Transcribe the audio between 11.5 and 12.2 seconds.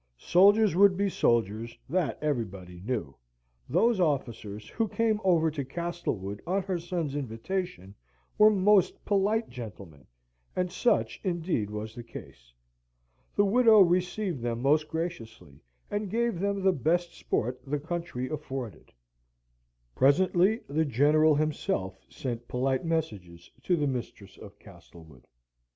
was the